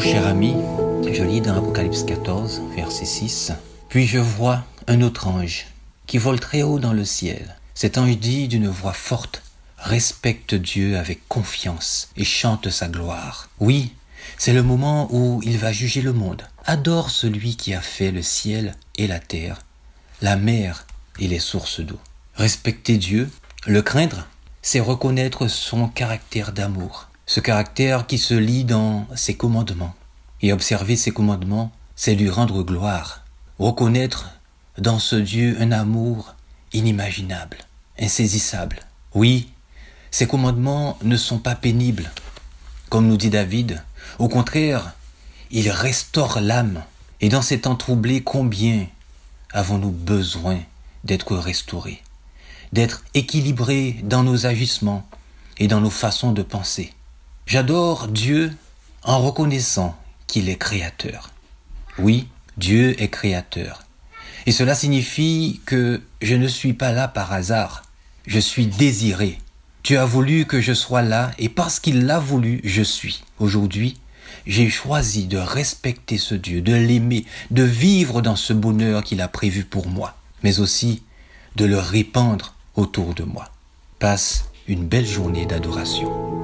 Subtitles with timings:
[0.00, 0.54] cher ami,
[1.10, 3.52] je lis dans Apocalypse 14, verset 6.
[3.88, 5.66] Puis je vois un autre ange
[6.06, 7.56] qui vole très haut dans le ciel.
[7.74, 9.42] Cet ange dit d'une voix forte,
[9.78, 13.48] respecte Dieu avec confiance et chante sa gloire.
[13.60, 13.94] Oui,
[14.36, 16.42] c'est le moment où il va juger le monde.
[16.66, 19.58] Adore celui qui a fait le ciel et la terre,
[20.20, 20.86] la mer
[21.18, 22.00] et les sources d'eau.
[22.34, 23.30] Respecter Dieu,
[23.66, 24.26] le craindre,
[24.62, 29.94] c'est reconnaître son caractère d'amour, ce caractère qui se lit dans ses commandements.
[30.42, 33.24] Et observer ses commandements, c'est lui rendre gloire,
[33.58, 34.30] reconnaître
[34.78, 36.34] dans ce Dieu un amour
[36.72, 37.58] inimaginable,
[37.98, 38.80] insaisissable.
[39.14, 39.48] Oui,
[40.10, 42.10] ces commandements ne sont pas pénibles,
[42.90, 43.82] comme nous dit David,
[44.18, 44.94] au contraire,
[45.50, 46.82] ils restaurent l'âme.
[47.20, 48.86] Et dans ces temps troublés, combien
[49.52, 50.58] avons-nous besoin
[51.04, 52.02] d'être restaurés,
[52.72, 55.08] d'être équilibrés dans nos agissements
[55.58, 56.92] et dans nos façons de penser?
[57.46, 58.52] J'adore Dieu
[59.02, 61.30] en reconnaissant qu'il est créateur.
[61.98, 63.82] Oui, Dieu est créateur.
[64.46, 67.82] Et cela signifie que je ne suis pas là par hasard.
[68.26, 69.38] Je suis désiré.
[69.82, 73.22] Tu as voulu que je sois là et parce qu'il l'a voulu, je suis.
[73.38, 73.98] Aujourd'hui,
[74.46, 79.28] j'ai choisi de respecter ce Dieu, de l'aimer, de vivre dans ce bonheur qu'il a
[79.28, 81.02] prévu pour moi, mais aussi
[81.56, 83.50] de le répandre autour de moi.
[83.98, 86.43] Passe une belle journée d'adoration.